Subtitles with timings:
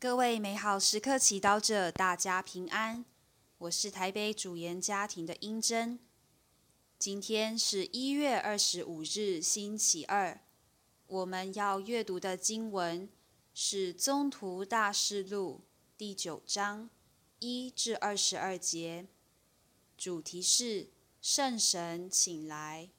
[0.00, 3.04] 各位美好时刻祈祷者，大家平安。
[3.58, 5.98] 我是台北主研家庭的英珍。
[7.00, 10.40] 今天是一月二十五日，星期二。
[11.08, 13.08] 我们要阅读的经文
[13.52, 15.62] 是《宗徒大事录》
[15.98, 16.88] 第九章
[17.40, 19.08] 一至二十二节，
[19.96, 20.90] 主题是
[21.20, 22.90] “圣神请来”。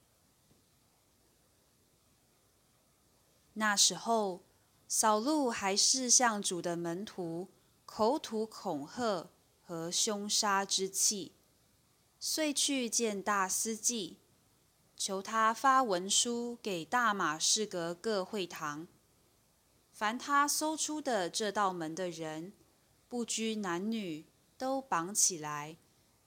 [3.55, 4.48] 那时候。
[4.92, 7.48] 扫路还是向主的门徒
[7.86, 9.30] 口吐恐吓
[9.62, 11.34] 和凶杀之气，
[12.20, 14.18] 遂去见大司祭，
[14.98, 18.88] 求他发文书给大马士革各会堂，
[19.91, 22.52] 凡他搜出的这道门的人，
[23.08, 24.26] 不拘男女，
[24.58, 25.77] 都绑起来，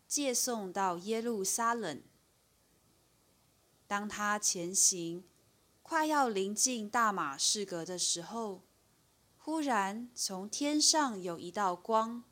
[0.06, 2.00] 借送到耶路撒冷。
[3.88, 5.24] 当他前行。
[5.82, 8.62] 快要临近大马士革的时候，
[9.36, 12.24] 忽然从天上有一道光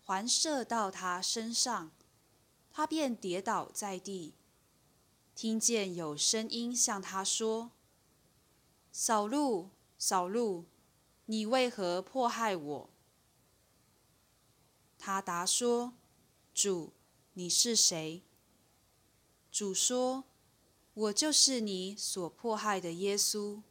[0.00, 1.90] 环射到他身上，
[2.70, 4.34] 他便跌倒在地，
[5.34, 7.72] 听见有声音向他说
[8.90, 10.64] ：“扫路，扫路，
[11.26, 12.90] 你为何迫害我？”
[14.96, 15.94] 他答说
[16.54, 16.92] ：“主，
[17.34, 18.22] 你是谁？”
[19.50, 20.24] 主说。
[20.94, 23.62] 我就是你所迫害的耶稣，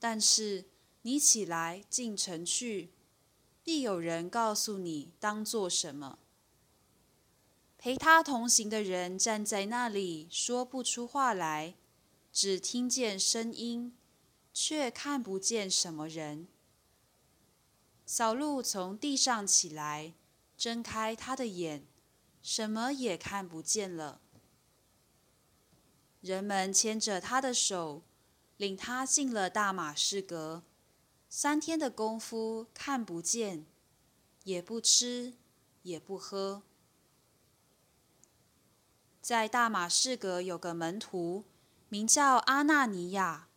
[0.00, 0.64] 但是
[1.02, 2.90] 你起来进城去，
[3.62, 6.18] 必有人告诉你当做什么。
[7.78, 11.74] 陪他同行的人站在那里，说不出话来，
[12.32, 13.96] 只听见声音，
[14.52, 16.48] 却看不见什么人。
[18.04, 20.14] 小路从地上起来，
[20.56, 21.86] 睁开他的眼，
[22.42, 24.20] 什么也看不见了。
[26.22, 28.02] 人们牵着他的手，
[28.56, 30.62] 领他进了大马士革。
[31.28, 33.66] 三天的功夫，看不见，
[34.44, 35.34] 也不吃，
[35.82, 36.62] 也不喝。
[39.20, 41.44] 在大马士革有个门徒，
[41.88, 43.48] 名叫阿纳尼亚。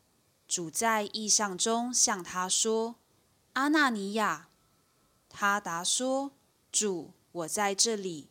[0.48, 2.96] 主在异象中向他说
[3.54, 4.50] ：“阿纳尼亚。”
[5.30, 6.32] 他答说
[6.72, 8.30] ：“主，我在这里。”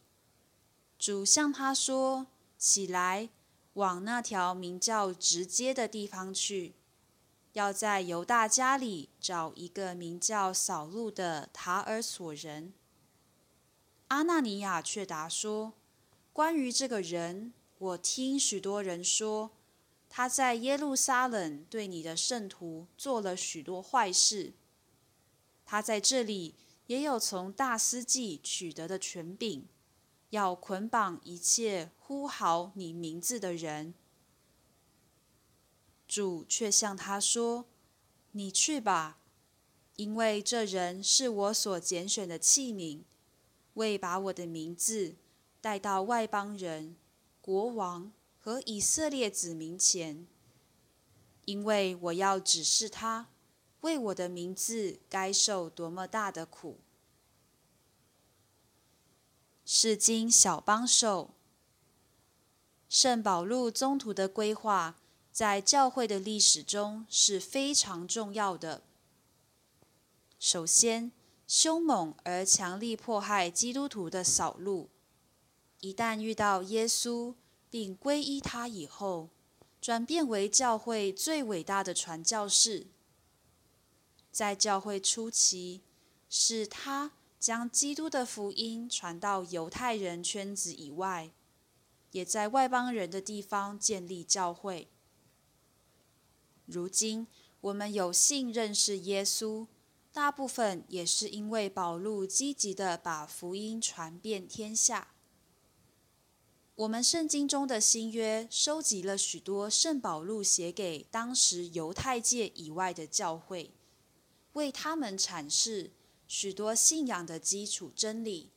[0.98, 2.26] 主向他说
[2.58, 3.30] ：“起来。”
[3.74, 6.74] 往那条名叫直街的地方去，
[7.54, 12.72] 要在犹大家里找一个名叫扫路的塔尔索人。
[14.08, 15.72] 阿纳尼亚却答说
[16.32, 19.50] ：“关于这个人，我听许多人说，
[20.08, 24.52] 他在耶路撒冷对你的圣徒做了许多坏事。
[25.66, 26.54] 他在这里
[26.86, 29.66] 也有从大司祭取得的权柄。”
[30.34, 33.94] 要捆绑一切呼号你名字的人，
[36.08, 37.66] 主却向他说
[38.32, 39.20] ：“你去吧，
[39.94, 43.04] 因为这人是我所拣选的器皿，
[43.74, 45.14] 为把我的名字
[45.60, 46.96] 带到外邦人、
[47.40, 50.26] 国王和以色列子民前，
[51.44, 53.28] 因为我要指示他，
[53.82, 56.80] 为我的名字该受多么大的苦。”
[59.64, 61.30] 是经小帮手。
[62.88, 64.96] 圣保禄宗徒的规划，
[65.32, 68.82] 在教会的历史中是非常重要的。
[70.38, 71.10] 首先，
[71.46, 74.90] 凶猛而强力迫害基督徒的扫路，
[75.80, 77.34] 一旦遇到耶稣
[77.70, 79.30] 并皈依他以后，
[79.80, 82.86] 转变为教会最伟大的传教士。
[84.30, 85.80] 在教会初期，
[86.28, 87.12] 是他。
[87.44, 91.30] 将基督的福音传到犹太人圈子以外，
[92.12, 94.88] 也在外邦人的地方建立教会。
[96.64, 97.26] 如今
[97.60, 99.66] 我们有幸认识耶稣，
[100.10, 105.08] 大部分也是因为保禄积极的把福音传遍天下。
[106.76, 113.74] 我们圣经中的新约收集了许多圣保禄写给当时犹太界以外的教会，
[114.54, 115.90] 为他们阐释。
[116.26, 118.50] 许多信仰的基础真理，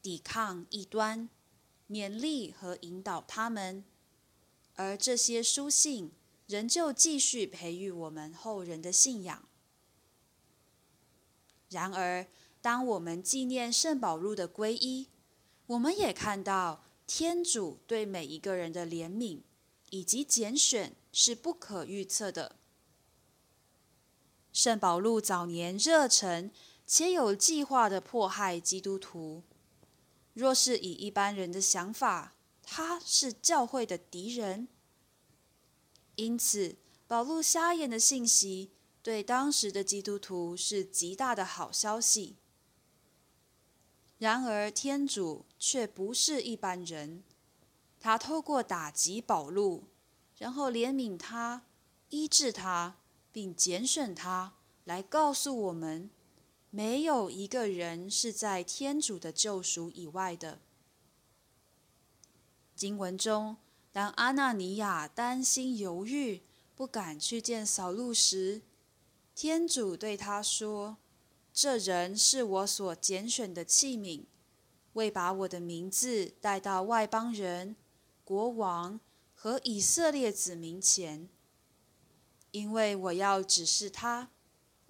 [0.00, 1.28] 抵抗异端，
[1.88, 3.84] 勉励和引导他们，
[4.74, 6.10] 而这些书信
[6.46, 9.46] 仍旧继续培育我们后人的信仰。
[11.68, 12.26] 然而，
[12.60, 15.08] 当我们纪念圣保禄的皈依，
[15.66, 19.40] 我们也看到天主对每一个人的怜悯
[19.90, 22.56] 以及拣选是不可预测的。
[24.52, 26.50] 圣保禄早年热忱。
[26.94, 29.42] 且有计划的迫害基督徒。
[30.34, 34.68] 若是以一般人的想法，他是教会的敌人。
[36.16, 36.76] 因此，
[37.08, 38.72] 保禄瞎眼的信息
[39.02, 42.36] 对当时的基督徒是极大的好消息。
[44.18, 47.24] 然而，天主却不是一般人，
[47.98, 49.84] 他透过打击保禄，
[50.36, 51.62] 然后怜悯他、
[52.10, 52.96] 医治他，
[53.32, 54.52] 并拣选他，
[54.84, 56.10] 来告诉我们：
[56.74, 60.58] 没有一个人是在天主的救赎以外的。
[62.74, 63.58] 经文中，
[63.92, 66.40] 当阿纳尼亚担心犹豫，
[66.74, 68.62] 不敢去见扫路时，
[69.34, 70.96] 天主对他说。
[71.52, 74.24] 这人是我所拣选的器皿，
[74.94, 77.76] 为把我的名字带到外邦人、
[78.24, 78.98] 国王
[79.34, 81.28] 和以色列子民前，
[82.50, 84.30] 因为我要指示他，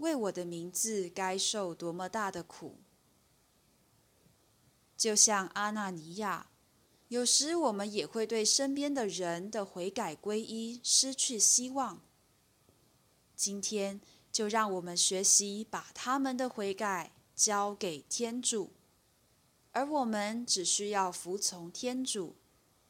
[0.02, 2.76] 为我的名字该受多么大的苦。
[4.99, 6.50] 就像阿纳尼亚，
[7.08, 12.02] 有时我们也会对身边的人的悔改归依失去希望。
[13.34, 14.00] 今天。
[14.32, 18.72] 就让我们学习把他们的悔改交给天主，
[19.72, 22.34] 而我们只需要服从天主，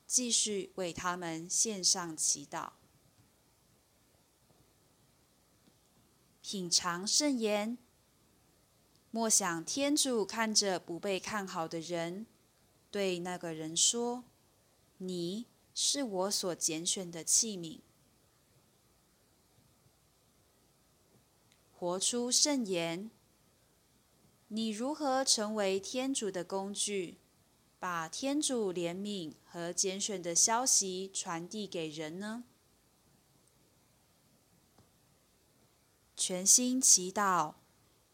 [0.06, 2.70] 继续为他们献上祈祷。
[6.52, 7.78] 品尝圣言，
[9.10, 12.26] 莫想天主看着不被看好的人，
[12.90, 14.24] 对那个人说
[15.00, 17.80] ：“你是我所拣选的器皿。”
[21.72, 23.10] 活出圣言。
[24.48, 27.16] 你如何成为天主的工具，
[27.78, 32.44] 把天主怜悯和拣选的消息传递给人呢？
[36.24, 37.54] 全心祈祷，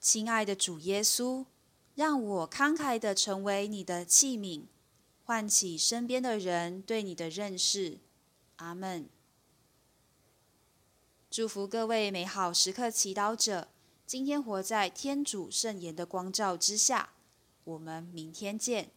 [0.00, 1.44] 亲爱的主耶稣，
[1.94, 4.62] 让我慷慨的成为你的器皿，
[5.26, 7.98] 唤起身边的人对你的认识。
[8.56, 9.10] 阿门。
[11.28, 13.68] 祝福各位美好时刻祈祷者，
[14.06, 17.10] 今天活在天主圣言的光照之下。
[17.64, 18.90] 我们明天见。